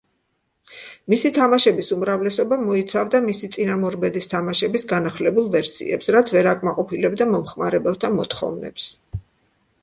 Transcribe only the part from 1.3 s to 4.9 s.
თამაშების უმრავლესობა მოიცავდა მისი წინამორბედის თამაშების